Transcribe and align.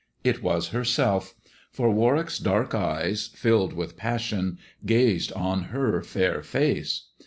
It 0.23 0.41
was 0.41 0.69
herself; 0.69 1.35
for 1.69 1.91
Warwick's 1.91 2.39
dark 2.39 2.73
eyes, 2.73 3.27
filled 3.35 3.73
with 3.73 3.97
passion, 3.97 4.57
gazed 4.83 5.31
on 5.33 5.65
her 5.65 6.01
fair 6.01 6.41
face. 6.41 7.09